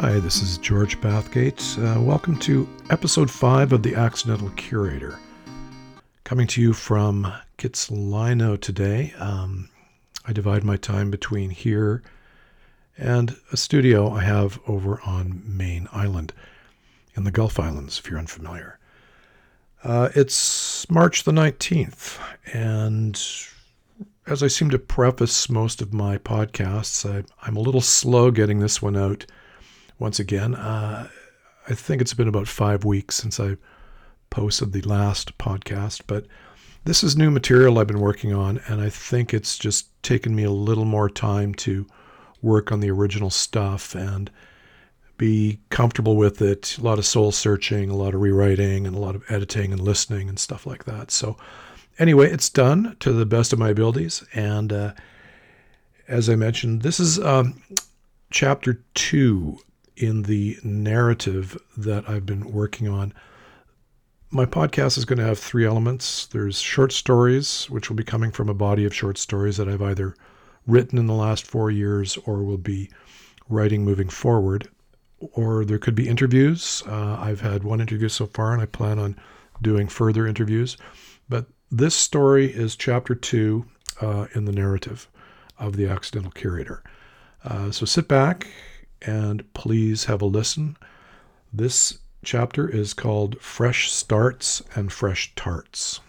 [0.00, 1.76] Hi, this is George Bathgate.
[1.76, 5.18] Uh, welcome to episode 5 of The Accidental Curator.
[6.22, 9.12] Coming to you from Kitsilano today.
[9.18, 9.68] Um,
[10.24, 12.04] I divide my time between here
[12.96, 16.32] and a studio I have over on Mayne Island
[17.16, 18.78] in the Gulf Islands, if you're unfamiliar.
[19.82, 22.20] Uh, it's March the 19th,
[22.52, 23.20] and
[24.28, 28.60] as I seem to preface most of my podcasts, I, I'm a little slow getting
[28.60, 29.26] this one out
[29.98, 30.54] once again.
[30.54, 31.08] Uh,
[31.68, 33.56] I think it's been about five weeks since I
[34.30, 36.26] posted the last podcast, but
[36.84, 40.44] this is new material I've been working on, and I think it's just taken me
[40.44, 41.86] a little more time to
[42.40, 44.30] work on the original stuff and
[45.18, 46.78] be comfortable with it.
[46.78, 49.80] A lot of soul searching, a lot of rewriting, and a lot of editing and
[49.80, 51.10] listening and stuff like that.
[51.10, 51.36] So,
[51.98, 54.24] anyway, it's done to the best of my abilities.
[54.32, 54.92] And uh,
[56.06, 57.60] as I mentioned, this is um,
[58.30, 59.58] chapter two
[59.98, 63.12] in the narrative that I've been working on.
[64.30, 66.26] My podcast is going to have three elements.
[66.26, 69.82] There's short stories, which will be coming from a body of short stories that I've
[69.82, 70.14] either
[70.66, 72.90] written in the last four years or will be
[73.48, 74.68] writing moving forward.
[75.18, 76.82] Or there could be interviews.
[76.86, 79.16] Uh, I've had one interview so far, and I plan on
[79.60, 80.76] doing further interviews.
[81.28, 83.64] But this story is chapter two
[84.00, 85.08] uh, in the narrative
[85.58, 86.84] of The Accidental Curator.
[87.42, 88.46] Uh, so sit back
[89.02, 90.76] and please have a listen.
[91.52, 96.00] This chapter is called Fresh Starts and Fresh Tarts.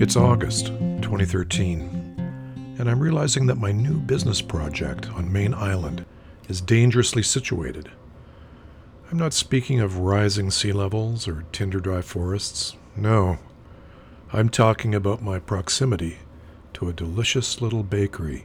[0.00, 6.04] It's August 2013, and I'm realizing that my new business project on Mayne Island
[6.48, 7.88] is dangerously situated.
[9.10, 12.74] I'm not speaking of rising sea levels or tinder dry forests.
[12.96, 13.38] No,
[14.34, 16.18] I'm talking about my proximity
[16.74, 18.44] to a delicious little bakery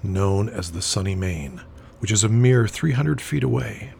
[0.00, 1.60] known as the Sunny Mayne,
[1.98, 3.92] which is a mere 300 feet away.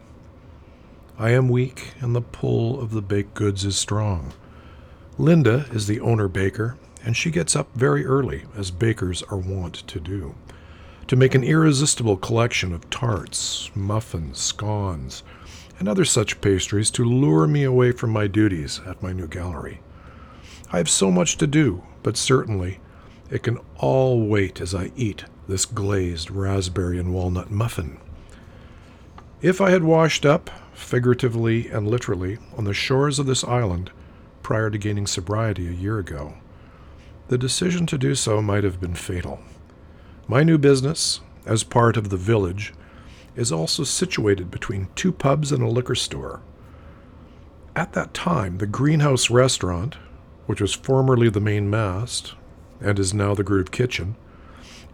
[1.19, 4.33] I am weak, and the pull of the baked goods is strong.
[5.17, 9.75] Linda is the owner baker, and she gets up very early, as bakers are wont
[9.87, 10.35] to do,
[11.07, 15.23] to make an irresistible collection of tarts, muffins, scones,
[15.79, 19.81] and other such pastries to lure me away from my duties at my new gallery.
[20.71, 22.79] I have so much to do, but certainly
[23.29, 27.99] it can all wait as I eat this glazed raspberry and walnut muffin.
[29.41, 33.91] If I had washed up, figuratively and literally, on the shores of this island
[34.41, 36.35] prior to gaining sobriety a year ago,
[37.27, 39.39] the decision to do so might have been fatal.
[40.27, 42.73] My new business, as part of the village,
[43.35, 46.41] is also situated between two pubs and a liquor store.
[47.75, 49.95] At that time, the Greenhouse Restaurant,
[50.45, 52.33] which was formerly the main mast
[52.79, 54.15] and is now the Groove Kitchen,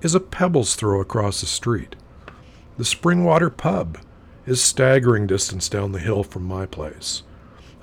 [0.01, 1.95] is a pebble's throw across the street.
[2.77, 3.99] The Springwater Pub
[4.45, 7.21] is staggering distance down the hill from my place.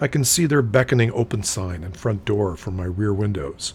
[0.01, 3.75] I can see their beckoning open sign and front door from my rear windows.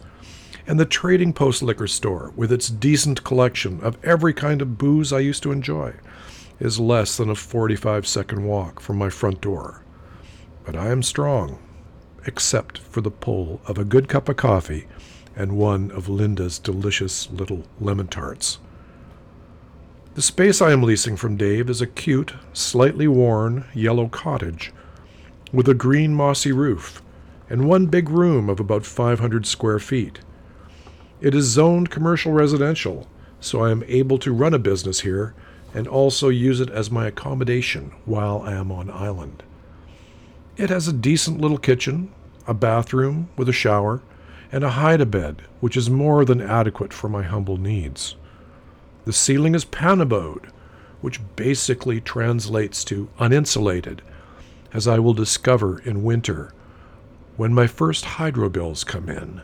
[0.65, 5.11] And the Trading Post liquor store, with its decent collection of every kind of booze
[5.11, 5.93] I used to enjoy,
[6.59, 9.83] is less than a 45 second walk from my front door.
[10.65, 11.59] But I am strong,
[12.25, 14.87] except for the pull of a good cup of coffee
[15.35, 18.59] and one of Linda's delicious little lemon tarts.
[20.15, 24.71] The space I am leasing from Dave is a cute, slightly worn yellow cottage
[25.51, 27.01] with a green mossy roof
[27.49, 30.19] and one big room of about 500 square feet.
[31.19, 33.07] It is zoned commercial residential,
[33.39, 35.33] so I am able to run a business here
[35.73, 39.43] and also use it as my accommodation while I am on island.
[40.55, 42.11] It has a decent little kitchen,
[42.47, 44.01] a bathroom with a shower,
[44.51, 48.15] and a hide-a-bed, which is more than adequate for my humble needs.
[49.05, 50.45] The ceiling is panabode,
[51.01, 53.99] which basically translates to uninsulated,
[54.73, 56.53] as I will discover in winter
[57.35, 59.41] when my first hydro bills come in.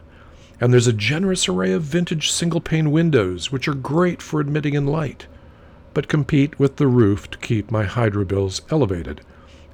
[0.61, 4.75] And there's a generous array of vintage single pane windows, which are great for admitting
[4.75, 5.25] in light
[5.93, 9.21] but compete with the roof to keep my hydro bills elevated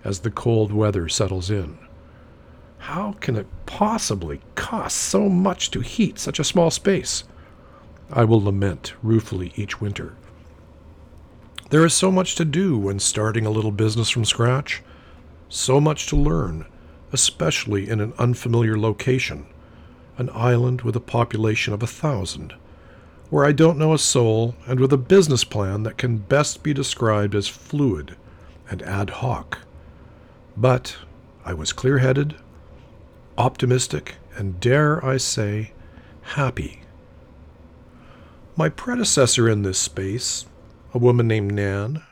[0.04, 1.78] as the cold weather settles in.
[2.78, 7.24] How can it possibly cost so much to heat such a small space?
[8.12, 10.16] I will lament ruefully each winter.
[11.72, 14.84] There is so much to do when starting a little business from scratch,
[15.50, 16.66] so much to learn,
[17.12, 19.48] especially in an unfamiliar location,
[20.18, 22.54] an island with a population of a thousand
[23.30, 26.74] where I don't know a soul, and with a business plan that can best be
[26.74, 28.16] described as fluid
[28.70, 29.60] and ad hoc.
[30.56, 30.98] But
[31.44, 32.36] I was clear headed,
[33.38, 35.72] optimistic, and dare I say,
[36.22, 36.82] happy.
[38.56, 40.46] My predecessor in this space,
[40.94, 42.04] a woman named Nan,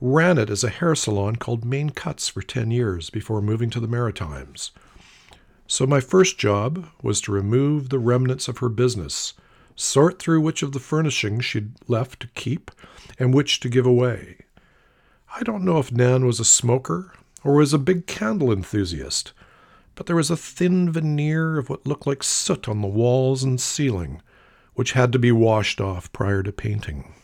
[0.00, 3.80] ran it as a hair salon called Mayne Cuts for 10 years before moving to
[3.80, 4.70] the Maritimes.
[5.66, 9.34] So my first job was to remove the remnants of her business,
[9.78, 12.70] sort through which of the furnishings she'd left to keep
[13.18, 14.38] and which to give away.
[15.34, 17.12] I don't know if Nan was a smoker
[17.44, 19.32] or was a big candle enthusiast,
[19.94, 23.60] but there was a thin veneer of what looked like soot on the walls and
[23.60, 24.20] ceiling,
[24.74, 27.14] which had to be washed off prior to painting.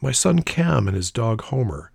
[0.00, 1.90] My son Cam and his dog Homer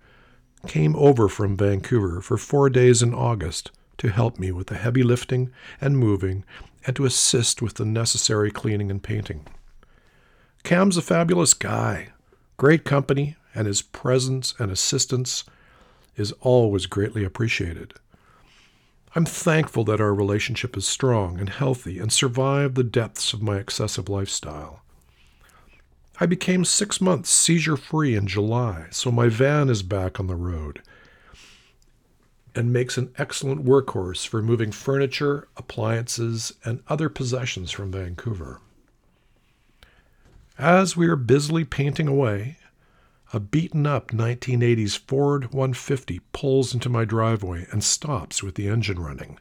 [0.68, 5.02] came over from Vancouver for four days in August to help me with the heavy
[5.02, 5.50] lifting
[5.80, 6.44] and moving
[6.86, 9.46] and to assist with the necessary cleaning and painting.
[10.62, 12.08] Cam's a fabulous guy,
[12.56, 15.44] great company, and his presence and assistance
[16.16, 17.94] is always greatly appreciated.
[19.16, 23.58] I'm thankful that our relationship is strong and healthy and survived the depths of my
[23.58, 24.82] excessive lifestyle.
[26.20, 30.36] I became six months seizure free in July, so my van is back on the
[30.36, 30.80] road
[32.54, 38.60] and makes an excellent workhorse for moving furniture, appliances, and other possessions from Vancouver.
[40.58, 42.58] As we are busily painting away,
[43.32, 49.00] a beaten up 1980s Ford 150 pulls into my driveway and stops with the engine
[49.00, 49.40] running.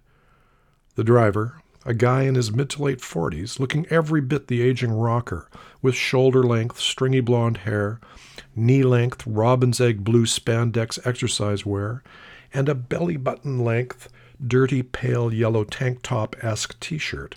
[0.95, 4.91] The driver, a guy in his mid to late 40s, looking every bit the aging
[4.91, 5.49] rocker,
[5.81, 7.99] with shoulder length, stringy blonde hair,
[8.55, 12.01] knee length, robin's egg blue spandex exercise wear,
[12.53, 14.09] and a belly button length,
[14.45, 17.35] dirty pale yellow tank top esque t shirt,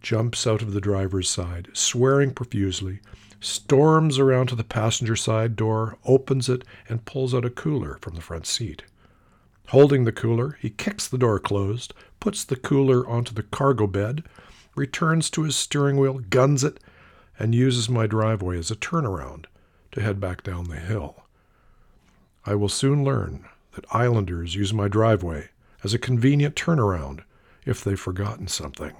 [0.00, 3.00] jumps out of the driver's side, swearing profusely,
[3.40, 8.14] storms around to the passenger side door, opens it, and pulls out a cooler from
[8.14, 8.82] the front seat.
[9.68, 14.22] Holding the cooler, he kicks the door closed, puts the cooler onto the cargo bed,
[14.74, 16.80] returns to his steering wheel, guns it,
[17.38, 19.46] and uses my driveway as a turnaround
[19.92, 21.24] to head back down the hill.
[22.44, 25.48] I will soon learn that islanders use my driveway
[25.82, 27.20] as a convenient turnaround
[27.64, 28.94] if they've forgotten something.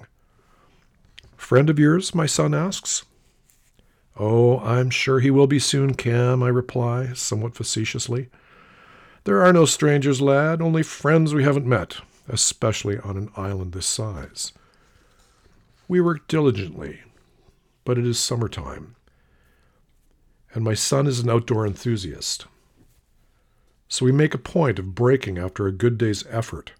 [1.35, 2.15] Friend of yours?
[2.15, 3.05] my son asks.
[4.17, 8.29] Oh, I'm sure he will be soon, Cam, I reply, somewhat facetiously.
[9.25, 11.97] There are no strangers, lad, only friends we haven't met,
[12.29, 14.53] especially on an island this size.
[15.87, 17.01] We work diligently,
[17.83, 18.95] but it is summertime,
[20.53, 22.45] and my son is an outdoor enthusiast.
[23.87, 26.73] So we make a point of breaking after a good day's effort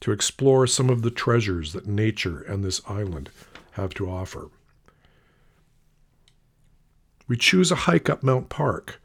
[0.00, 3.30] to explore some of the treasures that nature and this island
[3.72, 4.50] have to offer.
[7.28, 9.00] We choose a hike up Mount Parke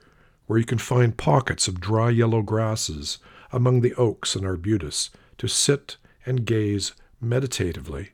[0.48, 3.20] where you can find pockets of dry yellow grasses
[3.52, 8.12] among the oaks and arbutus to sit and gaze meditatively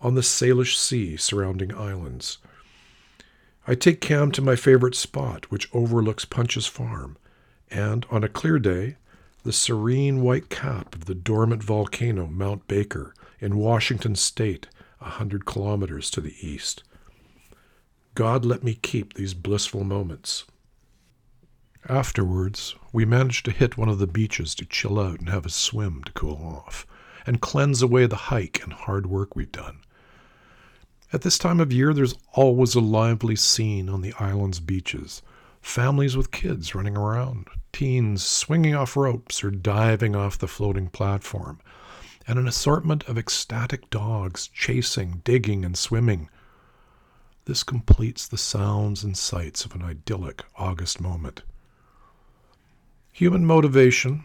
[0.00, 2.38] on the Salish Sea surrounding islands.
[3.66, 7.18] I take Cam to my favorite spot, which overlooks Punch's farm,
[7.70, 8.96] and on a clear day,
[9.42, 14.66] the serene white cap of the dormant volcano Mount Baker in Washington state,
[15.00, 16.82] a hundred kilometers to the east.
[18.14, 20.44] God let me keep these blissful moments.
[21.88, 25.50] Afterwards, we managed to hit one of the beaches to chill out and have a
[25.50, 26.86] swim to cool off,
[27.26, 29.78] and cleanse away the hike and hard work we'd done.
[31.12, 35.22] At this time of year, there's always a lively scene on the island's beaches
[35.60, 41.60] families with kids running around, teens swinging off ropes or diving off the floating platform,
[42.26, 46.28] and an assortment of ecstatic dogs chasing, digging, and swimming.
[47.46, 51.42] This completes the sounds and sights of an idyllic August moment.
[53.12, 54.24] Human motivation,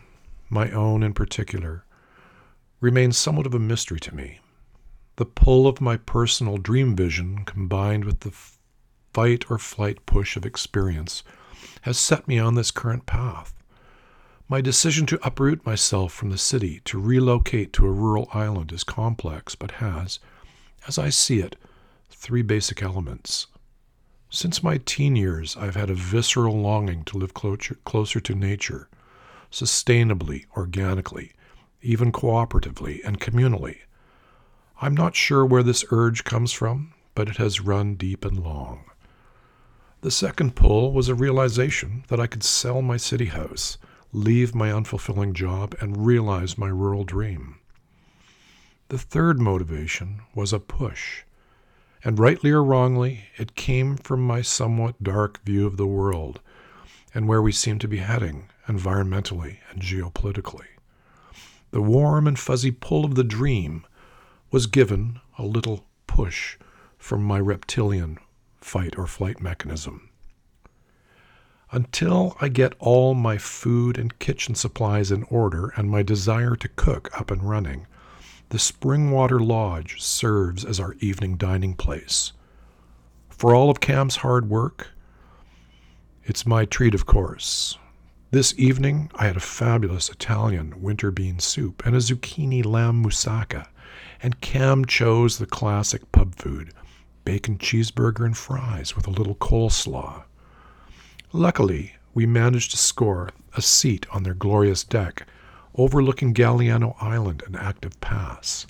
[0.49, 1.85] my own in particular,
[2.79, 4.39] remains somewhat of a mystery to me.
[5.15, 8.33] The pull of my personal dream vision combined with the
[9.13, 11.23] fight or flight push of experience
[11.81, 13.53] has set me on this current path.
[14.47, 18.83] My decision to uproot myself from the city to relocate to a rural island is
[18.83, 20.19] complex, but has,
[20.87, 21.55] as I see it,
[22.09, 23.47] three basic elements.
[24.29, 28.89] Since my teen years, I've had a visceral longing to live closer, closer to nature,
[29.51, 31.31] sustainably, organically,
[31.81, 33.77] even cooperatively and communally.
[34.81, 38.85] I'm not sure where this urge comes from, but it has run deep and long.
[40.05, 43.79] The second pull was a realization that I could sell my city house,
[44.13, 47.55] leave my unfulfilling job, and realize my rural dream.
[48.89, 51.23] The third motivation was a push
[52.03, 56.39] and rightly or wrongly, it came from my somewhat dark view of the world
[57.15, 60.67] and where we seem to be heading environmentally and geopolitically.
[61.71, 63.87] The warm and fuzzy pull of the dream
[64.51, 66.57] was given a little push
[66.99, 68.19] from my reptilian
[68.65, 70.09] fight or flight mechanism.
[71.71, 76.67] Until I get all my food and kitchen supplies in order and my desire to
[76.69, 77.85] cook up and running,
[78.49, 82.33] the Springwater Lodge serves as our evening dining place.
[83.29, 84.87] For all of Cam's hard work,
[86.23, 87.77] it's my treat, of course.
[88.31, 93.67] This evening, I had a fabulous Italian winter bean soup and a zucchini lamb moussaka,
[94.23, 96.73] and Cam chose the classic pub food
[97.25, 100.23] bacon cheeseburger and fries with a little coleslaw.
[101.33, 105.27] Luckily, we managed to score a seat on their glorious deck
[105.75, 108.65] overlooking Galiano Island and Active Pass.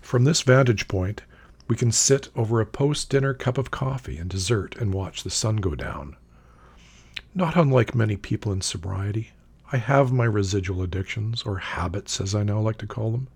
[0.00, 1.22] From this vantage point,
[1.66, 5.30] we can sit over a post dinner cup of coffee and dessert and watch the
[5.30, 6.16] sun go down.
[7.34, 9.32] Not unlike many people in sobriety,
[9.70, 13.28] I have my residual addictions, or habits as I now like to call them,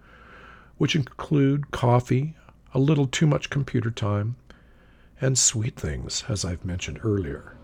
[0.78, 2.36] which include coffee,
[2.74, 4.36] a little too much computer time,
[5.20, 7.54] and sweet things, as I've mentioned earlier.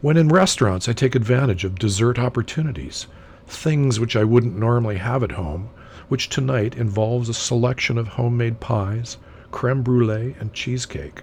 [0.00, 3.06] When in restaurants, I take advantage of dessert opportunities,
[3.46, 5.70] things which I wouldn't normally have at home,
[6.08, 9.18] which tonight involves a selection of homemade pies,
[9.50, 11.22] creme brulee, and cheesecake.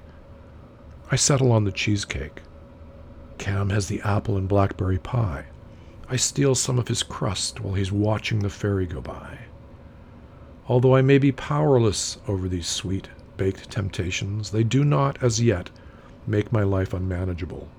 [1.12, 2.41] I settle on the cheesecake.
[3.38, 5.46] Cam has the apple and blackberry pie.
[6.10, 9.39] I steal some of his crust while he's watching the ferry go by.
[10.67, 15.70] Although I may be powerless over these sweet, baked temptations, they do not, as yet,
[16.25, 17.70] make my life unmanageable.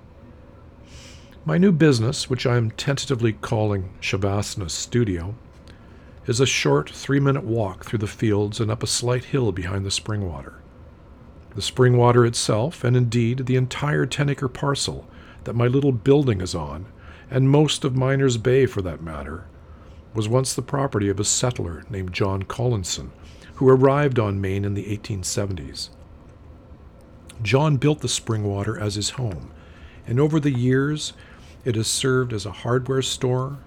[1.45, 5.35] My new business, which I am tentatively calling Shavasana Studio,
[6.25, 9.85] is a short three minute walk through the fields and up a slight hill behind
[9.85, 10.61] the spring water.
[11.55, 15.07] The spring water itself, and indeed the entire 10 acre parcel
[15.45, 16.85] that my little building is on,
[17.31, 19.45] and most of Miners Bay for that matter,
[20.13, 23.11] was once the property of a settler named John Collinson,
[23.59, 25.89] who arrived on Mayne in the 1870s.
[27.41, 29.51] John built the spring water as his home,
[30.07, 31.11] and over the years
[31.65, 33.57] it has served as a hardware store,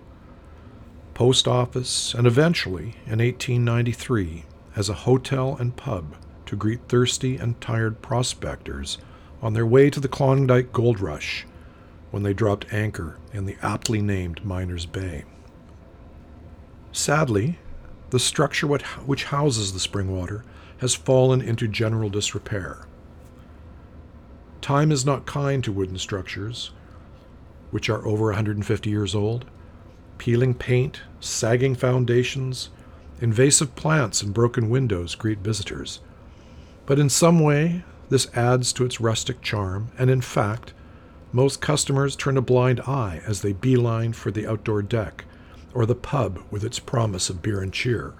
[1.12, 7.60] post office, and eventually, in 1893, as a hotel and pub to greet thirsty and
[7.60, 8.96] tired prospectors
[9.42, 11.44] on their way to the Klondike Gold Rush
[12.10, 15.24] when they dropped anchor in the aptly named Miners Bay.
[16.92, 17.58] Sadly,
[18.12, 20.44] the structure which houses the spring-water
[20.76, 22.84] has fallen into general disrepair.
[24.60, 26.72] Time is not kind to wooden structures,
[27.70, 29.46] which are over 150 years old,
[30.18, 32.68] peeling paint, sagging foundations,
[33.22, 36.00] invasive plants, and broken windows greet visitors.
[36.84, 40.74] But in some way, this adds to its rustic charm, and in fact,
[41.32, 45.24] most customers turn a blind eye as they beeline for the outdoor deck
[45.74, 48.14] or the pub with its promise of beer and cheer.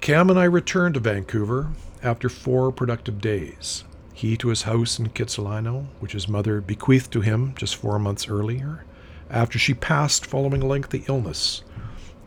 [0.00, 1.70] Cam and I returned to Vancouver
[2.02, 3.84] after four productive days
[4.16, 8.30] he to his house in Kitsilano, which his mother bequeathed to him just four months
[8.30, 8.82] earlier,
[9.28, 11.62] after she passed following a lengthy illness,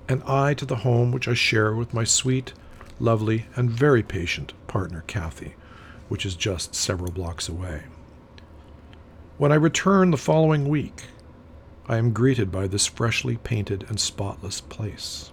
[0.07, 2.53] and I to the home which I share with my sweet,
[2.99, 5.55] lovely, and very patient partner, Kathy,
[6.09, 7.85] which is just several blocks away.
[9.39, 11.05] When I return the following week,
[11.89, 15.31] I am greeted by this freshly painted and spotless place.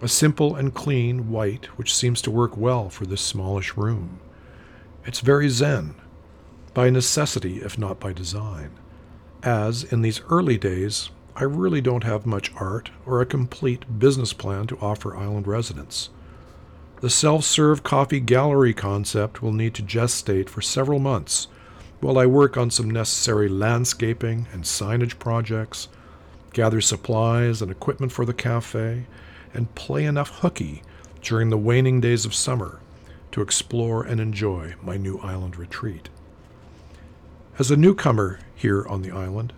[0.00, 4.20] A simple and clean white which seems to work well for this smallish room.
[5.04, 5.96] It's very Zen,
[6.74, 8.70] by necessity if not by design,
[9.42, 14.32] as in these early days I really don't have much art or a complete business
[14.32, 16.10] plan to offer island residents.
[17.00, 21.48] The self serve coffee gallery concept will need to gestate for several months
[22.00, 25.88] while I work on some necessary landscaping and signage projects,
[26.52, 29.06] gather supplies and equipment for the cafe,
[29.52, 30.82] and play enough hooky
[31.22, 32.80] during the waning days of summer
[33.32, 36.08] to explore and enjoy my new island retreat.
[37.58, 39.52] As a newcomer here on the island,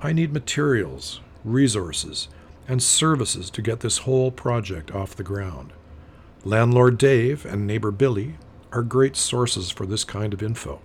[0.00, 2.28] I need materials, resources,
[2.66, 5.72] and services to get this whole project off the ground.
[6.44, 8.34] Landlord Dave and neighbor Billy
[8.72, 10.80] are great sources for this kind of info,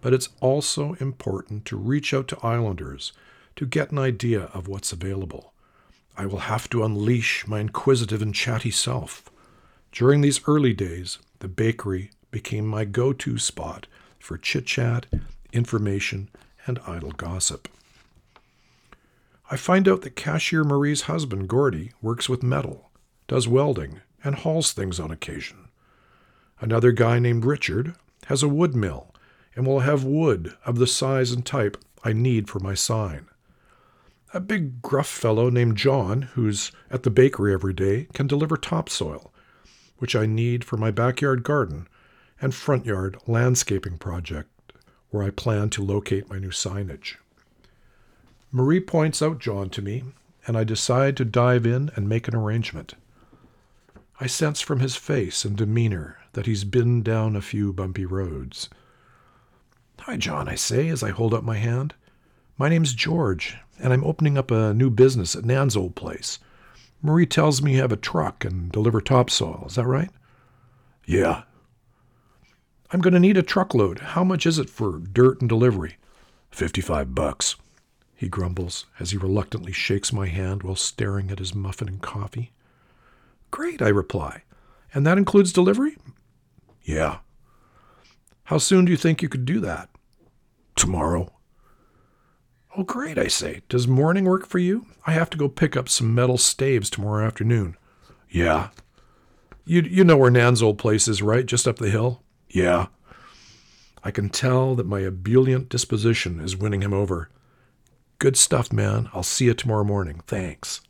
[0.00, 3.12] but it's also important to reach out to islanders
[3.56, 5.52] to get an idea of what's available.
[6.16, 9.30] I will have to unleash my inquisitive and chatty self.
[9.92, 13.86] During these early days, the bakery became my go to spot
[14.18, 15.06] for chit chat,
[15.52, 16.28] information,
[16.66, 17.68] and idle gossip.
[19.50, 22.90] I find out that cashier Marie's husband, Gordy, works with metal,
[23.26, 25.68] does welding, and hauls things on occasion.
[26.60, 27.94] Another guy named Richard
[28.26, 29.09] has a wood mill
[29.60, 33.26] and will have wood of the size and type I need for my sign.
[34.32, 39.30] A big gruff fellow named John, who's at the bakery every day, can deliver topsoil,
[39.98, 41.88] which I need for my backyard garden
[42.40, 44.48] and front yard landscaping project,
[45.10, 47.16] where I plan to locate my new signage.
[48.50, 50.04] Marie points out John to me,
[50.46, 52.94] and I decide to dive in and make an arrangement.
[54.18, 58.70] I sense from his face and demeanor that he's been down a few bumpy roads.
[60.04, 61.94] Hi, John, I say as I hold up my hand.
[62.56, 66.38] My name's George, and I'm opening up a new business at Nan's old place.
[67.02, 69.64] Marie tells me you have a truck and deliver topsoil.
[69.66, 70.08] Is that right?
[71.04, 71.42] Yeah.
[72.90, 73.98] I'm going to need a truckload.
[73.98, 75.98] How much is it for dirt and delivery?
[76.50, 77.56] Fifty-five bucks,
[78.16, 82.52] he grumbles as he reluctantly shakes my hand while staring at his muffin and coffee.
[83.50, 84.44] Great, I reply.
[84.94, 85.98] And that includes delivery?
[86.82, 87.18] Yeah.
[88.44, 89.89] How soon do you think you could do that?
[90.76, 91.32] Tomorrow.
[92.76, 93.62] Oh, great, I say.
[93.68, 94.86] Does morning work for you?
[95.06, 97.76] I have to go pick up some metal staves tomorrow afternoon.
[98.30, 98.68] Yeah.
[99.64, 101.44] You, you know where Nan's old place is, right?
[101.44, 102.22] Just up the hill?
[102.48, 102.86] Yeah.
[104.02, 107.28] I can tell that my ebullient disposition is winning him over.
[108.18, 109.10] Good stuff, man.
[109.12, 110.22] I'll see you tomorrow morning.
[110.26, 110.80] Thanks.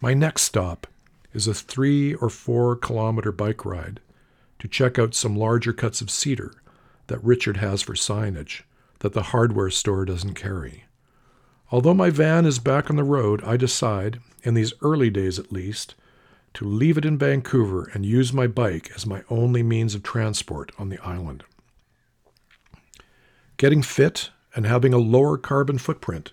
[0.00, 0.86] My next stop
[1.32, 4.00] is a three or four kilometer bike ride
[4.58, 6.52] to check out some larger cuts of cedar
[7.06, 8.62] that Richard has for signage
[9.00, 10.84] that the hardware store doesn't carry.
[11.70, 15.52] Although my van is back on the road, I decide, in these early days at
[15.52, 15.94] least,
[16.54, 20.70] to leave it in Vancouver and use my bike as my only means of transport
[20.78, 21.42] on the island.
[23.56, 26.32] Getting fit and having a lower carbon footprint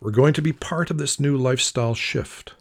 [0.00, 2.54] were going to be part of this new lifestyle shift.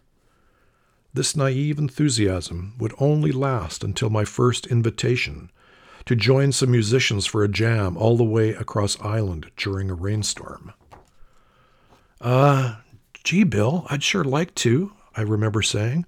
[1.13, 5.51] This naive enthusiasm would only last until my first invitation
[6.05, 10.73] to join some musicians for a jam all the way across island during a rainstorm.
[12.21, 12.75] Uh,
[13.23, 16.05] gee, Bill, I'd sure like to, I remember saying.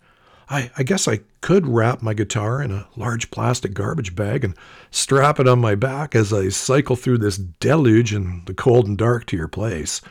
[0.50, 4.56] I, I guess I could wrap my guitar in a large plastic garbage bag and
[4.92, 8.98] strap it on my back as I cycle through this deluge in the cold and
[8.98, 10.02] dark to your place.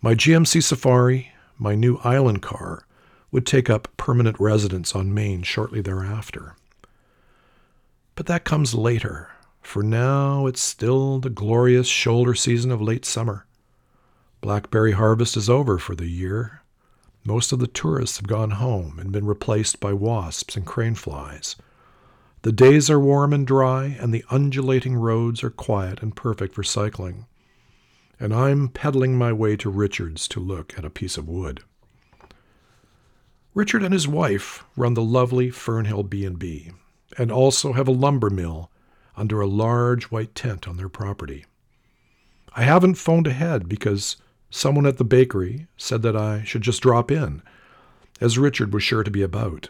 [0.00, 2.86] My GMC Safari, my new island car,
[3.30, 6.56] would take up permanent residence on Mayne shortly thereafter.
[8.20, 9.30] But that comes later,
[9.62, 13.46] for now it's still the glorious shoulder season of late summer.
[14.42, 16.60] Blackberry harvest is over for the year.
[17.24, 21.56] Most of the tourists have gone home and been replaced by wasps and crane flies.
[22.42, 26.62] The days are warm and dry, and the undulating roads are quiet and perfect for
[26.62, 27.24] cycling.
[28.20, 31.62] And I'm pedaling my way to Richard's to look at a piece of wood.
[33.54, 36.72] Richard and his wife run the lovely Fernhill B&B,
[37.18, 38.70] and also have a lumber mill
[39.16, 41.44] under a large white tent on their property.
[42.54, 44.16] I haven't phoned ahead because
[44.50, 47.42] someone at the bakery said that I should just drop in,
[48.20, 49.68] as Richard was sure to be about.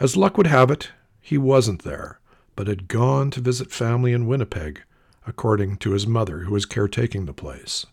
[0.00, 2.18] As luck would have it, he wasn't there,
[2.56, 4.82] but had gone to visit family in Winnipeg,
[5.26, 7.86] according to his mother, who was caretaking the place.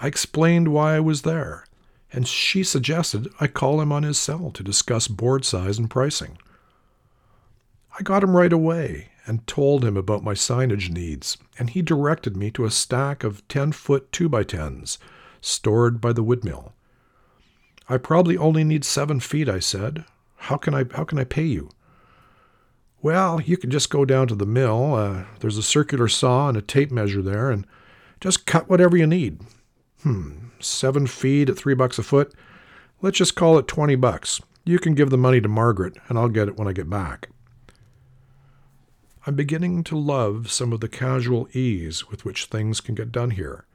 [0.00, 1.64] I explained why I was there,
[2.12, 6.38] and she suggested I call him on his cell to discuss board size and pricing.
[7.98, 12.36] I got him right away and told him about my signage needs, and he directed
[12.36, 14.98] me to a stack of 10 foot 2 by 10s
[15.40, 16.72] stored by the woodmill.
[17.88, 20.04] I probably only need seven feet, I said.
[20.36, 21.70] How can I, how can I pay you?
[23.02, 24.94] Well, you can just go down to the mill.
[24.94, 27.66] Uh, there's a circular saw and a tape measure there, and
[28.20, 29.40] just cut whatever you need.
[30.02, 32.32] Hmm, seven feet at three bucks a foot.
[33.02, 34.40] Let's just call it 20 bucks.
[34.64, 37.30] You can give the money to Margaret, and I'll get it when I get back.
[39.28, 43.32] I'm beginning to love some of the casual ease with which things can get done
[43.32, 43.66] here.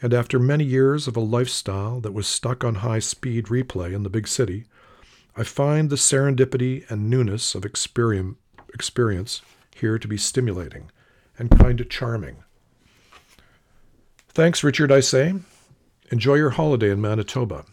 [0.00, 4.02] And after many years of a lifestyle that was stuck on high speed replay in
[4.02, 4.64] the big city,
[5.36, 9.42] I find the serendipity and newness of experience
[9.76, 10.90] here to be stimulating
[11.38, 12.38] and kind of charming.
[14.30, 15.34] Thanks, Richard, I say.
[16.10, 17.66] Enjoy your holiday in Manitoba.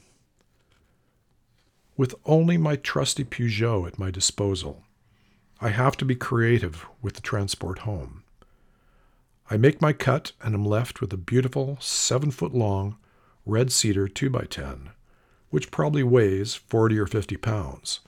[1.96, 4.84] With only my trusty Peugeot at my disposal,
[5.62, 8.24] I have to be creative with the transport home.
[9.50, 12.98] I make my cut and am left with a beautiful seven foot long
[13.46, 14.90] red cedar 2x10,
[15.52, 18.00] which probably weighs 40 or 50 pounds.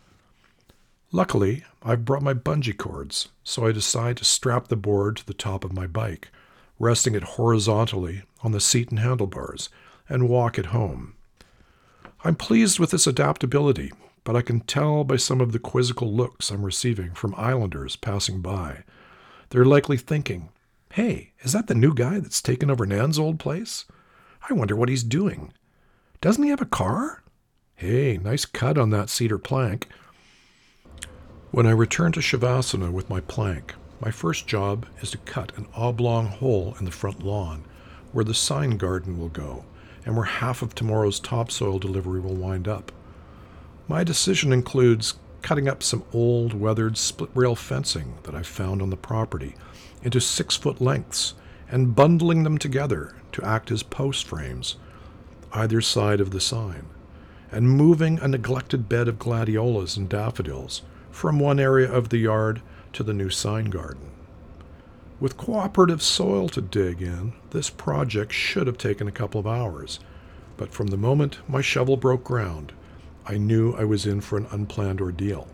[1.12, 5.34] Luckily, I've brought my bungee cords, so I decide to strap the board to the
[5.34, 6.30] top of my bike,
[6.80, 9.70] resting it horizontally on the seat and handlebars,
[10.10, 11.14] and walk it home.
[12.26, 13.94] I'm pleased with this adaptability
[14.28, 18.42] but I can tell by some of the quizzical looks I'm receiving from islanders passing
[18.42, 18.84] by.
[19.52, 20.50] They're likely thinking,
[20.92, 23.86] hey, is that the new guy that's taken over Nan's old place?
[24.50, 25.54] I wonder what he's doing.
[26.20, 27.24] Doesn't he have a car?
[27.76, 29.88] Hey, nice cut on that cedar plank.
[31.52, 35.68] When I return to Shavasana with my plank, my first job is to cut an
[35.74, 37.64] oblong hole in the front lawn
[38.12, 39.64] where the sign garden will go
[40.06, 42.92] and where half of tomorrow's topsoil delivery will wind up.
[43.90, 48.90] My decision includes cutting up some old, weathered split rail fencing that I found on
[48.90, 49.56] the property
[50.04, 51.36] into six foot lengths
[51.70, 54.76] and bundling them together to act as post frames
[55.54, 56.86] either side of the sign,
[57.50, 62.62] and moving a neglected bed of gladiolas and daffodils from one area of the yard
[62.92, 64.12] to the new sign garden.
[65.22, 70.00] With cooperative soil to dig in, this project should have taken a couple of hours,
[70.58, 72.74] but from the moment my shovel broke ground,
[73.30, 75.50] I knew I was in for an unplanned ordeal.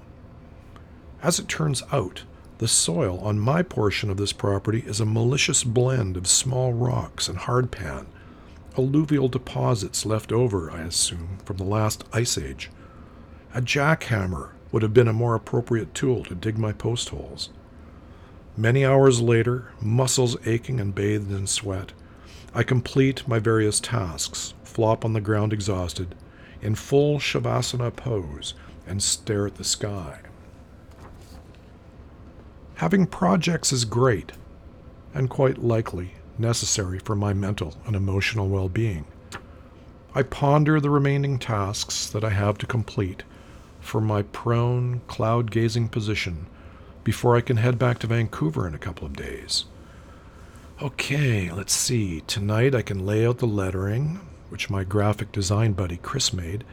[1.24, 2.24] As it turns out,
[2.60, 7.28] the soil on my portion of this property is a malicious blend of small rocks
[7.28, 8.06] and hardpan,
[8.78, 12.70] alluvial deposits left over, I assume, from the last ice age.
[13.56, 17.50] A jackhammer would have been a more appropriate tool to dig my post holes.
[18.56, 21.92] Many hours later, muscles aching and bathed in sweat,
[22.54, 26.14] I complete my various tasks, flop on the ground exhausted,
[26.64, 28.54] in full Shavasana pose,
[28.88, 30.20] and stare at the sky.
[32.76, 34.32] Having projects is great,
[35.14, 39.06] and quite likely necessary for my mental and emotional well being.
[40.16, 43.24] I ponder the remaining tasks that I have to complete
[43.82, 46.48] from my prone, cloud gazing position
[47.04, 49.66] before I can head back to Vancouver in a couple of days.
[50.82, 52.22] Okay, let's see.
[52.22, 54.20] Tonight I can lay out the lettering,
[54.54, 56.64] which my graphic design buddy Chris made,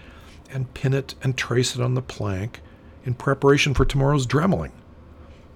[0.53, 2.61] and pin it and trace it on the plank
[3.07, 4.73] in preparation for tomorrow's dremeling.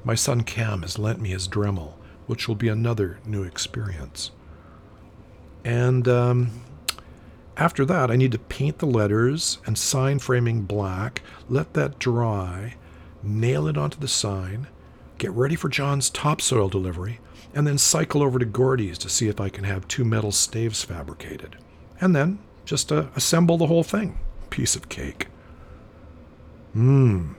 [0.04, 1.92] My son Cam has lent me his Dremel,
[2.26, 4.30] which will be another new experience.
[5.66, 6.62] And um,
[7.58, 12.76] after that, I need to paint the letters and sign framing black, let that dry,
[13.22, 14.66] nail it onto the sign,
[15.18, 17.20] get ready for John's topsoil delivery,
[17.52, 20.82] and then cycle over to Gordy's to see if I can have two metal staves
[20.82, 21.56] fabricated.
[22.00, 24.18] And then just uh, assemble the whole thing.
[24.50, 25.28] Piece of cake.
[26.76, 27.35] Mmm.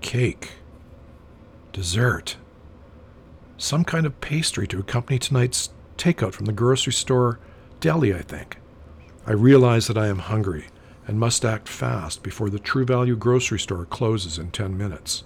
[0.00, 0.52] Cake.
[1.72, 2.36] Dessert.
[3.58, 7.38] Some kind of pastry to accompany tonight's takeout from the grocery store
[7.80, 8.58] deli, I think.
[9.26, 10.66] I realize that I am hungry
[11.06, 15.24] and must act fast before the True Value grocery store closes in 10 minutes.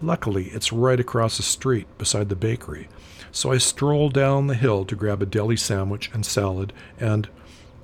[0.00, 2.88] Luckily, it's right across the street beside the bakery,
[3.30, 7.28] so I stroll down the hill to grab a deli sandwich and salad and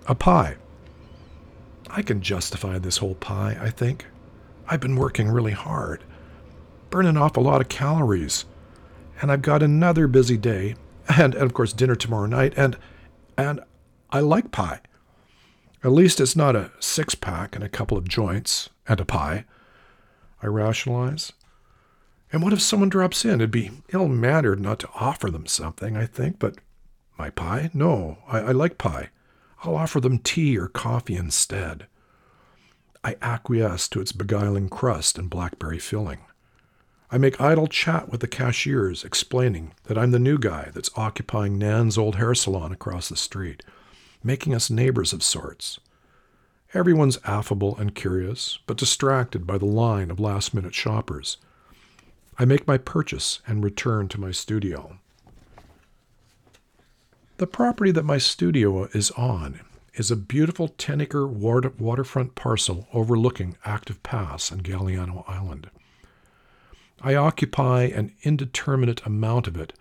[0.06, 0.56] a pie.
[1.88, 4.06] I can justify this whole pie, I think.
[4.68, 6.02] I've been working really hard,
[6.90, 8.44] burning off a lot of calories,
[9.20, 10.74] and I've got another busy day,
[11.08, 12.76] and, and of course dinner tomorrow night, and
[13.38, 13.60] and
[14.10, 14.80] I like pie.
[15.84, 19.44] At least it's not a six pack and a couple of joints and a pie.
[20.42, 21.32] I rationalize.
[22.32, 23.36] And what if someone drops in?
[23.36, 26.56] It'd be ill mannered not to offer them something, I think, but
[27.18, 27.70] my pie?
[27.72, 29.10] No, I, I like pie.
[29.64, 31.86] I'll offer them tea or coffee instead.
[33.02, 36.20] I acquiesce to its beguiling crust and blackberry filling.
[37.10, 41.56] I make idle chat with the cashiers, explaining that I'm the new guy that's occupying
[41.56, 43.62] Nan's old hair salon across the street
[44.26, 45.78] making us neighbors of sorts.
[46.74, 51.36] Everyone's affable and curious, but distracted by the line of last minute shoppers.
[52.36, 54.98] I make my purchase and return to my studio.
[57.38, 59.61] The property that my studio is on
[59.92, 65.68] is a beautiful 10 acre waterfront parcel overlooking Active Pass and Galiano Island.
[67.03, 69.75] I occupy an indeterminate amount of it,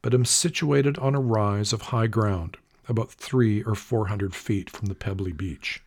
[0.00, 2.56] but am situated on a rise of high ground
[2.88, 5.82] about three or four hundred feet from the pebbly beach.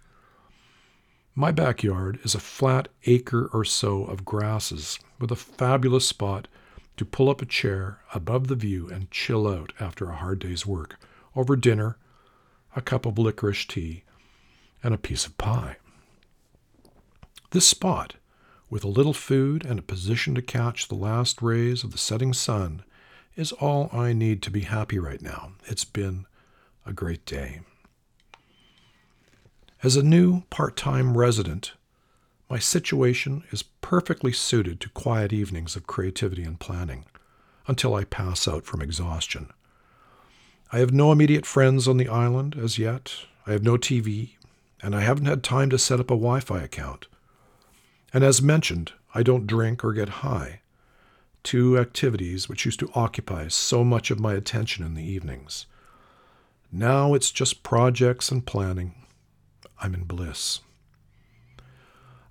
[1.34, 6.48] My backyard is a flat acre or so of grasses with a fabulous spot
[6.98, 10.68] to pull up a chair above the view and chill out after a hard day's
[10.68, 11.00] work
[11.36, 11.98] over dinner,
[12.76, 14.04] a cup of licorice tea,
[14.84, 15.78] and a piece of pie.
[17.52, 18.16] This spot,
[18.70, 22.34] with a little food and a position to catch the last rays of the setting
[22.34, 22.84] sun,
[23.36, 25.54] is all I need to be happy right now.
[25.66, 26.26] It's been
[26.86, 27.62] a great day.
[29.84, 31.74] As a new part time resident,
[32.50, 37.06] my situation is perfectly suited to quiet evenings of creativity and planning
[37.68, 39.52] until I pass out from exhaustion.
[40.72, 43.16] I have no immediate friends on the island as yet.
[43.46, 44.32] I have no TV,
[44.82, 47.08] and I haven't had time to set up a Wi Fi account.
[48.14, 50.62] And as mentioned, I don't drink or get high,
[51.44, 55.66] two activities which used to occupy so much of my attention in the evenings.
[56.72, 58.96] Now it's just projects and planning.
[59.80, 60.62] I'm in bliss.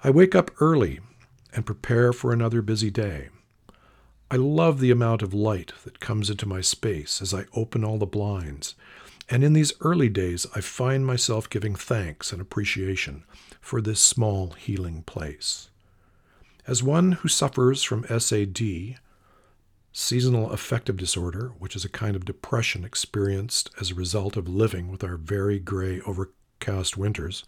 [0.03, 1.01] I wake up early
[1.55, 3.29] and prepare for another busy day.
[4.35, 7.99] I love the amount of light that comes into my space as I open all
[7.99, 8.75] the blinds,
[9.31, 13.23] and in these early days I find myself giving thanks and appreciation
[13.61, 15.71] for this small healing place.
[16.67, 18.97] As one who suffers from SAD,
[19.93, 24.91] seasonal affective disorder, which is a kind of depression experienced as a result of living
[24.91, 27.45] with our very gray, overcast winters,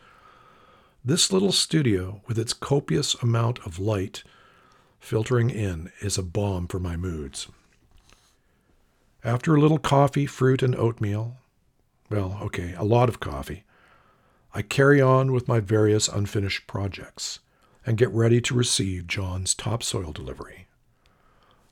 [1.05, 4.23] this little studio, with its copious amount of light
[5.07, 7.47] filtering in, is a balm for my moods.
[9.23, 11.37] After a little coffee, fruit, and oatmeal,
[12.11, 13.63] well, okay, a lot of coffee,
[14.53, 17.39] I carry on with my various unfinished projects
[17.87, 20.67] and get ready to receive John's topsoil delivery.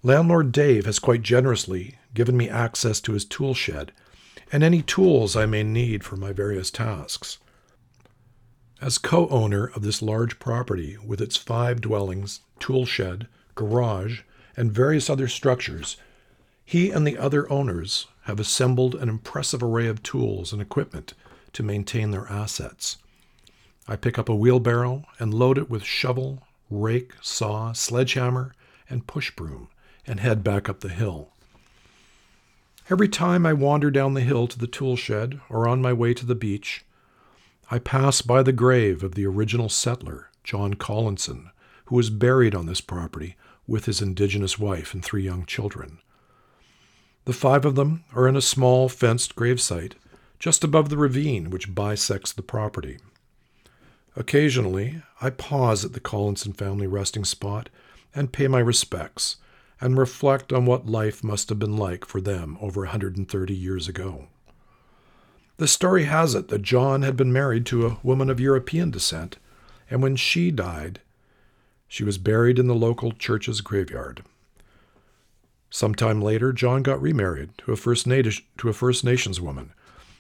[0.05, 3.90] Landlord Dave has quite generously given me access to his tool shed
[4.53, 7.38] and any tools I may need for my various tasks.
[8.85, 14.20] As co owner of this large property with its five dwellings, tool shed, garage,
[14.59, 15.97] and various other structures,
[16.66, 21.14] he and the other owners have assembled an impressive array of tools and equipment
[21.55, 22.99] to maintain their assets.
[23.88, 28.55] I pick up a wheelbarrow and load it with shovel, rake, saw, sledgehammer,
[28.90, 29.68] and push broom
[30.07, 31.31] and head back up the hill.
[32.90, 36.12] Every time I wander down the hill to the tool shed or on my way
[36.12, 36.85] to the beach,
[37.70, 41.50] I pass by the grave of the original settler, John Collinson,
[41.87, 45.98] who was buried on this property with his indigenous wife and three young children.
[47.24, 49.94] The five of them are in a small fenced gravesite
[50.38, 52.98] just above the ravine which bisects the property.
[54.14, 57.70] Occasionally, I pause at the Collinson family resting spot
[58.14, 59.37] and pay my respects
[59.81, 63.88] and reflect on what life must have been like for them over a 130 years
[63.88, 64.29] ago.
[65.57, 69.38] The story has it that John had been married to a woman of European descent,
[69.88, 71.01] and when she died,
[71.87, 74.25] she was buried in the local church's graveyard.
[75.71, 79.73] Some time later, John got remarried to a First, to a First Nations woman,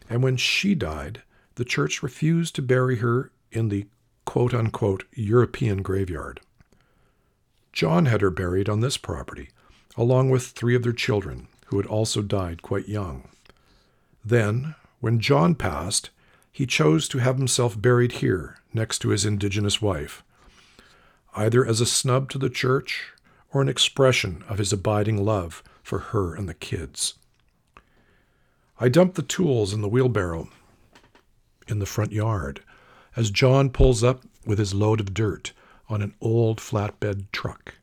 [0.08, 1.22] and when she died,
[1.56, 3.86] the church refused to bury her in the
[4.24, 6.40] quote unquote European graveyard.
[7.72, 9.50] John had her buried on this property,
[9.96, 13.28] along with three of their children, who had also died quite young.
[14.24, 16.08] Then, when John passed,
[16.50, 20.24] he chose to have himself buried here next to his indigenous wife,
[21.36, 23.12] either as a snub to the church
[23.52, 27.16] or an expression of his abiding love for her and the kids.
[28.80, 30.48] I dump the tools in the wheelbarrow
[31.68, 32.62] in the front yard
[33.14, 35.52] as John pulls up with his load of dirt
[35.86, 37.74] on an old flatbed truck.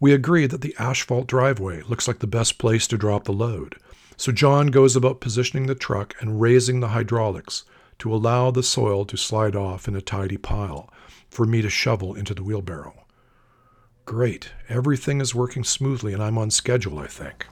[0.00, 3.76] We agree that the asphalt driveway looks like the best place to drop the load,
[4.18, 7.64] so John goes about positioning the truck and raising the hydraulics
[8.00, 10.92] to allow the soil to slide off in a tidy pile
[11.30, 13.04] for me to shovel into the wheelbarrow.
[14.04, 17.46] Great, everything is working smoothly and I'm on schedule, I think.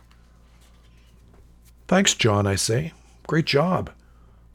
[1.86, 2.92] Thanks, John, I say.
[3.28, 3.92] Great job.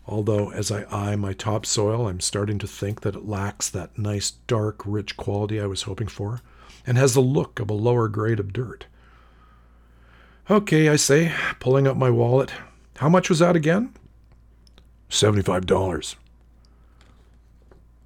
[0.06, 4.32] Although, as I eye my topsoil, I'm starting to think that it lacks that nice,
[4.48, 6.42] dark, rich quality I was hoping for,
[6.86, 8.88] and has the look of a lower grade of dirt.
[10.50, 12.52] Okay, I say, pulling up my wallet.
[12.98, 13.94] How much was that again?
[15.10, 16.16] $75.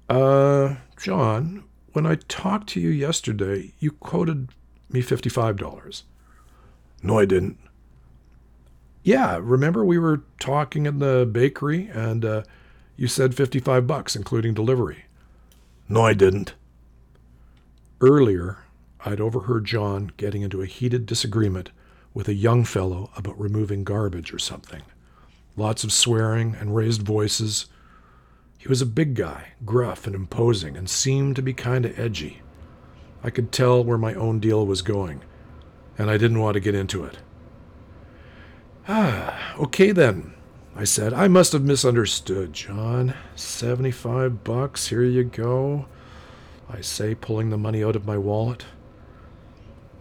[0.08, 4.50] Uh, John, when I talked to you yesterday, you quoted
[4.90, 6.02] me $55.
[7.02, 7.58] No, I didn't.
[9.02, 12.42] Yeah, remember we were talking in the bakery and uh,
[12.96, 15.04] you said 55 bucks including delivery.
[15.88, 16.54] No, I didn't.
[18.00, 18.58] Earlier,
[19.04, 21.70] I'd overheard John getting into a heated disagreement
[22.16, 24.80] with a young fellow about removing garbage or something.
[25.54, 27.66] Lots of swearing and raised voices.
[28.56, 32.40] He was a big guy, gruff and imposing, and seemed to be kind of edgy.
[33.22, 35.24] I could tell where my own deal was going,
[35.98, 37.18] and I didn't want to get into it.
[38.88, 40.32] Ah, okay then,
[40.74, 41.12] I said.
[41.12, 43.12] I must have misunderstood, John.
[43.34, 45.84] Seventy-five bucks, here you go.
[46.66, 48.64] I say, pulling the money out of my wallet.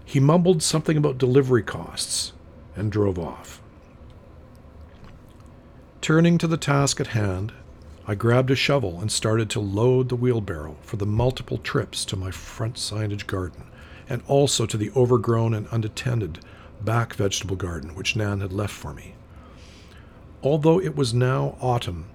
[0.06, 2.32] He mumbled something about delivery costs
[2.76, 3.62] and drove off.
[6.00, 7.52] Turning to the task at hand,
[8.08, 12.16] I grabbed a shovel and started to load the wheelbarrow for the multiple trips to
[12.16, 13.64] my front signage garden
[14.08, 16.38] and also to the overgrown and unattended
[16.82, 19.16] back vegetable garden which Nan had left for me.
[20.44, 22.06] Although it was now autumn,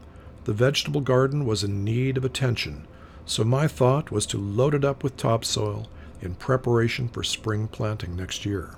[0.44, 2.87] the vegetable garden was in need of attention,
[3.26, 5.88] so my thought was to load it up with topsoil
[6.22, 8.76] in preparation for spring planting next year.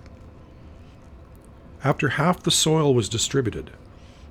[1.84, 3.72] After half the soil was distributed,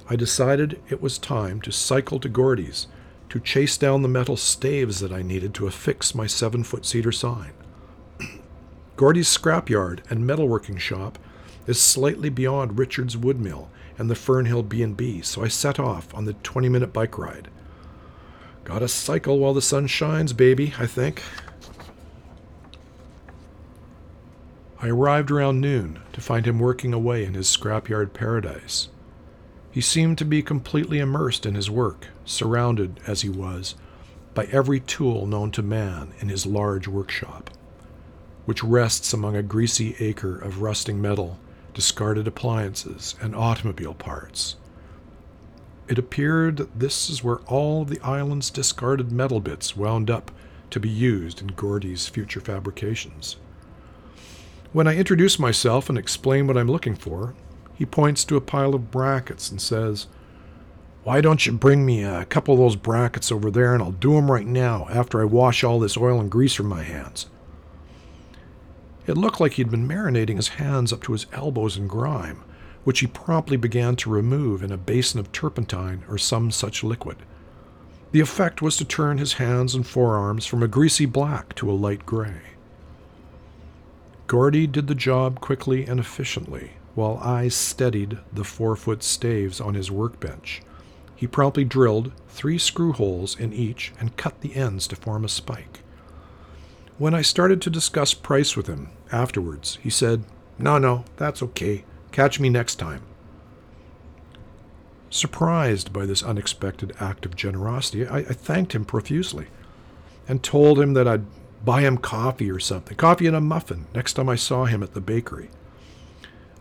[0.10, 2.88] I decided it was time to cycle to Gordy's
[3.30, 7.12] to chase down the metal staves that I needed to affix my seven foot cedar
[7.12, 7.52] sign.
[8.98, 11.18] Gordy's scrapyard and metalworking shop
[11.68, 16.26] is slightly beyond Richard's wood mill and the Fernhill B&B, so I set off on
[16.26, 17.50] the 20-minute bike ride.
[18.64, 21.22] Gotta cycle while the sun shines, baby, I think.
[24.82, 28.90] I arrived around noon to find him working away in his scrapyard paradise.
[29.72, 33.76] He seemed to be completely immersed in his work, surrounded, as he was,
[34.34, 37.52] by every tool known to man in his large workshop,
[38.46, 41.40] which rests among a greasy acre of rusting metal
[41.74, 44.56] discarded appliances, and automobile parts.
[45.88, 50.32] It appeared that this is where all the island's discarded metal bits wound up
[50.70, 53.38] to be used in Gordy's future fabrications.
[54.74, 57.34] When I introduce myself and explain what I'm looking for,
[57.76, 60.08] he points to a pile of brackets and says,
[61.04, 64.16] Why don't you bring me a couple of those brackets over there and I'll do
[64.16, 67.28] 'em right now after I wash all this oil and grease from my hands?
[69.08, 72.42] It looked like he'd been marinating his hands up to his elbows in grime,
[72.86, 77.18] which he promptly began to remove in a basin of turpentine or some such liquid.
[78.14, 81.74] The effect was to turn his hands and forearms from a greasy black to a
[81.74, 82.42] light gray.
[84.32, 89.74] Gordy did the job quickly and efficiently, while I steadied the four foot staves on
[89.74, 90.62] his workbench.
[91.18, 95.28] He promptly drilled three screw holes in each and cut the ends to form a
[95.28, 95.82] spike.
[96.98, 100.24] When I started to discuss price with him afterwards, he said,
[100.58, 101.84] No, no, that's okay.
[102.14, 103.02] Catch me next time.
[105.10, 109.48] Surprised by this unexpected act of generosity, I, I, thanked him profusely
[110.26, 111.26] and told him that I'd
[111.64, 114.94] buy him coffee or something, coffee and a muffin, next time I saw him at
[114.94, 115.50] the bakery.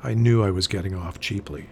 [0.03, 1.69] I knew I was getting off cheaply.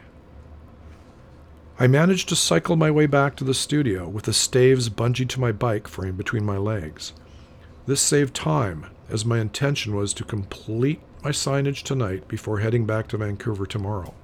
[1.79, 5.41] I managed to cycle my way back to the studio with the staves bungeed to
[5.41, 7.13] my bike frame between my legs.
[7.87, 13.09] This saved time, as my intention was to complete my signage tonight before heading back
[13.09, 14.15] to Vancouver tomorrow.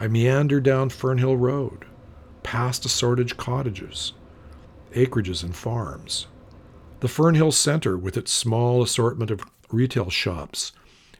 [0.00, 1.84] I meandered down Fernhill Road,
[2.42, 4.12] past assorted cottages,
[4.92, 6.26] acreages, and farms.
[7.04, 10.72] The Fernhill Center, with its small assortment of retail shops,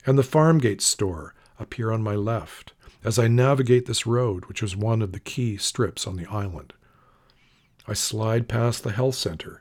[0.06, 2.72] and the Farmgate store appear on my left
[3.04, 6.72] as I navigate this road, which is one of the key strips on the island.
[7.86, 9.60] I slide past the health center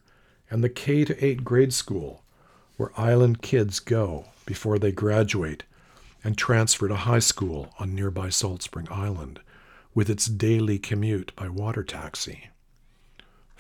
[0.50, 2.24] and the K to 8 grade school,
[2.78, 5.64] where island kids go before they graduate
[6.24, 9.42] and transfer to high school on nearby Salt Spring Island,
[9.94, 12.48] with its daily commute by water taxi.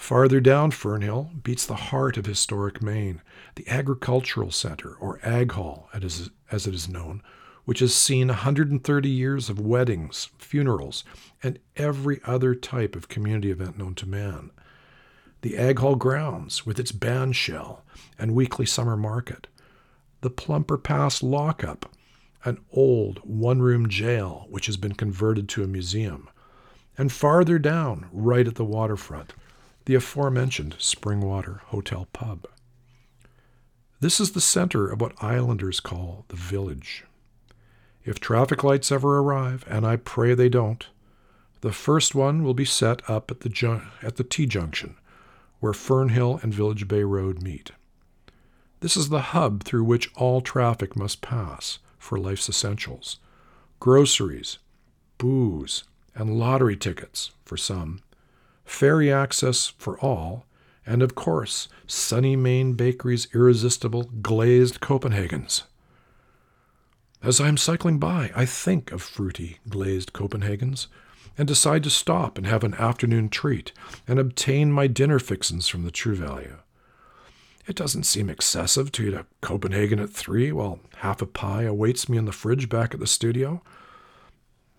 [0.03, 3.21] Farther down Fernhill beats the heart of historic Mayne,
[3.55, 7.23] the Agricultural Center, or Ag Hall as it is known,
[7.63, 11.05] which has seen 130 years of weddings, funerals,
[11.41, 14.51] and every other type of community event known to man.
[15.39, 17.85] The Ag Hall grounds with its band shell
[18.19, 19.47] and weekly summer market,
[20.19, 21.95] the Plumper Pass lockup,
[22.43, 26.27] an old one room jail which has been converted to a museum,
[26.97, 29.33] and farther down, right at the waterfront,
[29.85, 32.47] the aforementioned Springwater Hotel Pub.
[33.99, 37.05] This is the center of what islanders call the village.
[38.03, 40.85] If traffic lights ever arrive, and I pray they don't,
[41.61, 44.95] the first one will be set up at the, at the T junction
[45.63, 47.71] where Fernhill and Village Bay Road meet.
[48.81, 53.17] This is the hub through which all traffic must pass for life's essentials
[53.79, 54.59] groceries,
[55.17, 58.01] booze, and lottery tickets for some,
[58.73, 60.45] ferry access for all,
[60.85, 65.63] and of course, Sunny Mayne Bakery's irresistible glazed Copenhagens.
[67.21, 70.87] As I am cycling by, I think of fruity glazed Copenhagens
[71.37, 73.71] and decide to stop and have an afternoon treat
[74.07, 76.57] and obtain my dinner fixins from the True Value.
[77.67, 82.09] It doesn't seem excessive to eat a Copenhagen at three while half a pie awaits
[82.09, 83.61] me in the fridge back at the studio.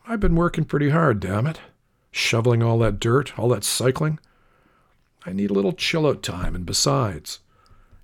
[0.07, 1.61] I've been working pretty hard, damn it.
[2.17, 4.21] Shoveling all that dirt, all that cycling.
[5.27, 7.41] I need a little chill out time, and besides,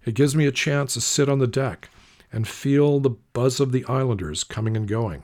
[0.05, 1.91] it gives me a chance to sit on the deck
[2.33, 5.23] and feel the buzz of the islanders coming and going.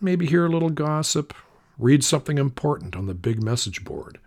[0.00, 1.34] Maybe hear a little gossip
[1.76, 4.20] read something important on the big message board.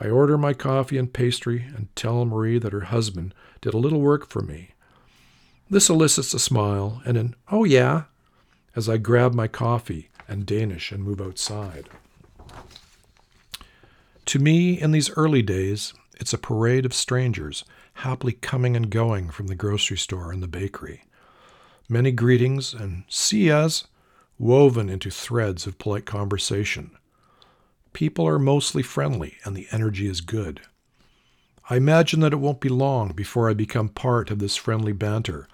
[0.00, 4.00] I order my coffee and pastry and tell Marie that her husband did a little
[4.00, 4.70] work for me.
[5.70, 8.06] This elicits a smile and an, oh yeah,
[8.74, 11.88] as I grab my coffee and Danish and move outside.
[14.28, 17.64] To me, in these early days, it's a parade of strangers
[17.94, 21.04] happily coming and going from the grocery store and the bakery.
[21.88, 23.86] Many greetings and see yas
[24.38, 26.90] woven into threads of polite conversation.
[27.94, 30.60] People are mostly friendly and the energy is good.
[31.70, 35.48] I imagine that it won't be long before I become part of this friendly banter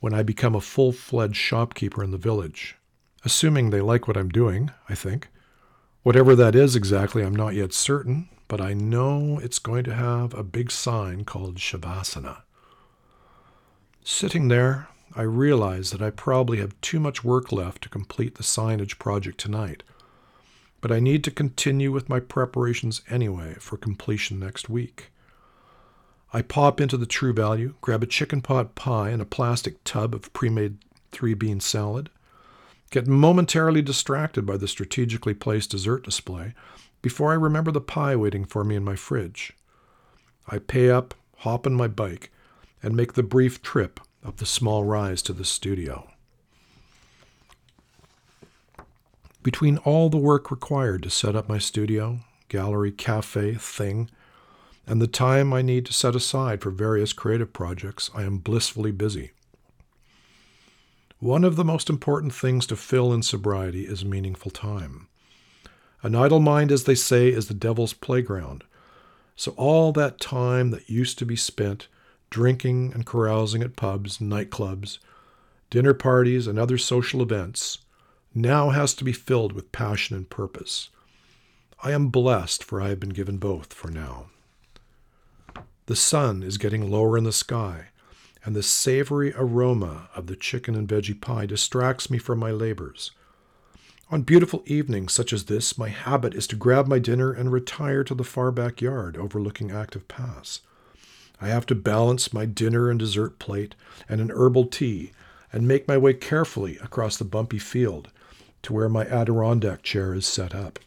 [0.00, 2.76] when I become a full fledged shopkeeper in the village.
[3.24, 5.30] Assuming they like what I'm doing, I think.
[6.02, 10.32] Whatever that is exactly, I'm not yet certain, but I know it's going to have
[10.32, 12.38] a big sign called Shavasana.
[14.02, 18.42] Sitting there, I realize that I probably have too much work left to complete the
[18.42, 19.82] signage project tonight,
[20.80, 25.10] but I need to continue with my preparations anyway for completion next week.
[26.32, 30.14] I pop into the True Value, grab a chicken pot pie and a plastic tub
[30.14, 30.78] of pre made
[31.12, 32.08] three bean salad,
[32.90, 36.54] get momentarily distracted by the strategically placed dessert display
[37.02, 39.52] before I remember the pie waiting for me in my fridge.
[40.48, 42.30] I pay up, hop on my bike,
[42.82, 46.10] and make the brief trip up the small rise to the studio.
[49.42, 54.10] Between all the work required to set up my studio, gallery, cafe, thing,
[54.86, 58.90] and the time I need to set aside for various creative projects, I am blissfully
[58.90, 59.30] busy.
[61.20, 65.06] One of the most important things to fill in sobriety is meaningful time.
[66.02, 68.64] An idle mind, as they say, is the devil's playground.
[69.36, 71.88] So all that time that used to be spent
[72.30, 74.98] drinking and carousing at pubs, nightclubs,
[75.68, 77.80] dinner parties, and other social events
[78.34, 80.88] now has to be filled with passion and purpose.
[81.82, 84.30] I am blessed, for I have been given both for now.
[85.84, 87.88] The sun is getting lower in the sky,
[88.44, 93.10] and the savory aroma of the chicken and veggie pie distracts me from my labors.
[94.10, 98.02] On beautiful evenings such as this, my habit is to grab my dinner and retire
[98.04, 100.62] to the far backyard overlooking Active Pass.
[101.40, 103.74] I have to balance my dinner and dessert plate
[104.08, 105.12] and an herbal tea
[105.52, 108.10] and make my way carefully across the bumpy field
[108.62, 110.78] to where my Adirondack chair is set up.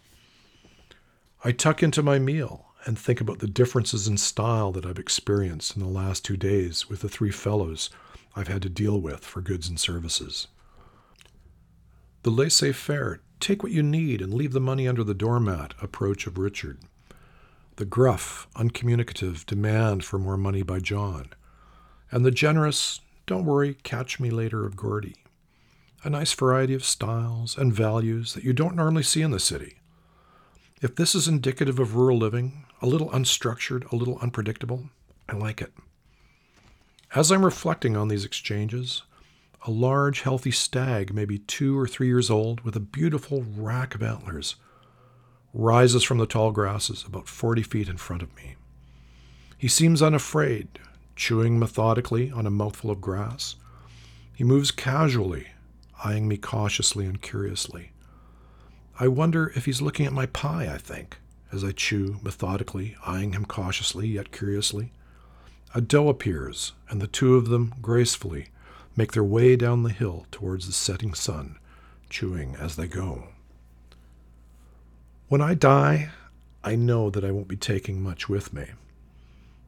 [1.43, 5.75] I tuck into my meal and think about the differences in style that I've experienced
[5.75, 7.89] in the last two days with the three fellows
[8.35, 10.47] I've had to deal with for goods and services.
[12.23, 16.25] The laissez faire, take what you need and leave the money under the doormat approach
[16.25, 16.79] of Richard.
[17.75, 21.29] The gruff, uncommunicative demand for more money by John.
[22.11, 25.15] And the generous, don't worry, catch me later of Gordy.
[26.03, 29.77] A nice variety of styles and values that you don't normally see in the city.
[30.81, 34.89] If this is indicative of rural living, a little unstructured, a little unpredictable,
[35.29, 35.71] I like it.
[37.15, 39.03] As I'm reflecting on these exchanges,
[39.65, 44.03] a large, healthy stag, maybe two or three years old, with a beautiful rack of
[44.03, 44.57] antlers,
[45.53, 48.57] rises from the tall grasses about 40 feet in front of me.
[49.57, 50.77] He seems unafraid,
[51.15, 53.55] chewing methodically on a mouthful of grass.
[54.35, 55.47] He moves casually,
[56.03, 57.91] eyeing me cautiously and curiously.
[58.99, 61.19] I wonder if he's looking at my pie, I think,
[61.53, 64.91] as I chew methodically, eyeing him cautiously yet curiously.
[65.75, 68.47] A doe appears, and the two of them gracefully
[68.95, 71.57] make their way down the hill towards the setting sun,
[72.09, 73.29] chewing as they go.
[75.29, 76.09] When I die,
[76.63, 78.65] I know that I won't be taking much with me,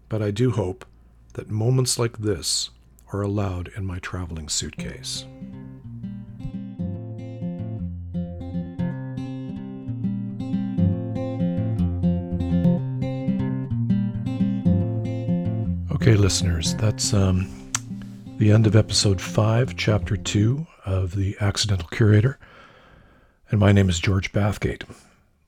[0.10, 0.86] but I do hope
[1.34, 2.70] that moments like this
[3.12, 5.26] are allowed in my traveling suitcase.
[16.06, 17.50] Okay, listeners, that's um,
[18.38, 22.38] the end of episode 5, chapter 2 of The Accidental Curator.
[23.50, 24.84] And my name is George Bathgate.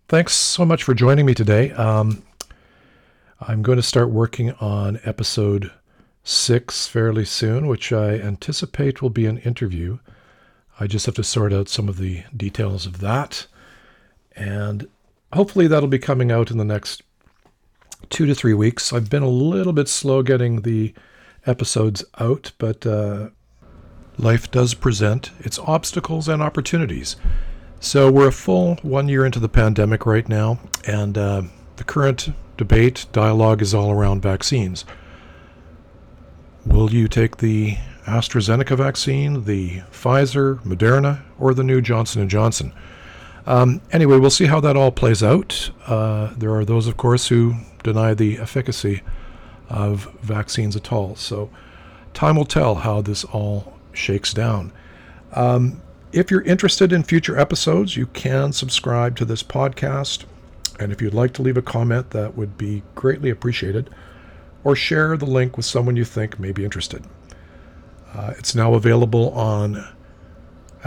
[0.08, 1.74] Thanks so much for joining me today.
[1.74, 2.24] Um,
[3.40, 5.72] I'm going to start working on episode
[6.24, 10.00] 6 fairly soon, which I anticipate will be an interview.
[10.80, 13.46] I just have to sort out some of the details of that.
[14.36, 14.88] And
[15.32, 17.04] hopefully that'll be coming out in the next
[18.10, 18.94] two to three weeks.
[18.94, 20.94] I've been a little bit slow getting the
[21.46, 23.30] episodes out, but uh,
[24.18, 27.16] life does present its obstacles and opportunities.
[27.80, 31.44] So we're a full one year into the pandemic right now, and uh,
[31.76, 34.84] the current debate, dialogue is all around vaccines.
[36.66, 42.74] Will you take the AstraZeneca vaccine, the Pfizer, Moderna, or the new Johnson & Johnson?
[43.48, 45.72] Um, anyway, we'll see how that all plays out.
[45.88, 49.02] Uh, there are those, of course, who deny the efficacy
[49.70, 51.16] of vaccines at all.
[51.16, 51.50] So,
[52.14, 54.74] time will tell how this all shakes down.
[55.32, 55.82] Um,
[56.12, 60.26] if you're interested in future episodes, you can subscribe to this podcast.
[60.78, 63.90] And if you'd like to leave a comment, that would be greatly appreciated.
[64.66, 67.06] Or share the link with someone you think may be interested.
[68.14, 69.88] Uh, it's now available on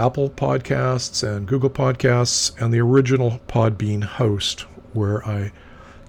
[0.00, 4.62] Apple Podcasts and Google Podcasts, and the original Podbean host
[4.94, 5.52] where I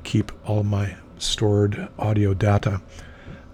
[0.03, 2.81] keep all my stored audio data.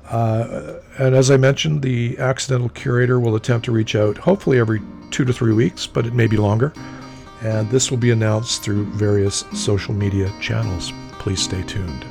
[0.09, 4.79] Uh, and as I mentioned, the accidental curator will attempt to reach out hopefully every
[5.09, 6.71] two to three weeks, but it may be longer.
[7.41, 10.93] And this will be announced through various social media channels.
[11.13, 12.05] Please stay tuned.